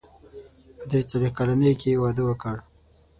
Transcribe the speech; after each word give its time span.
په 0.77 0.83
درې 0.91 1.01
څلوېښت 1.09 1.35
کلنۍ 1.37 1.73
کې 1.79 1.89
يې 1.93 1.99
واده 2.01 2.23
وکړ. 2.25 2.55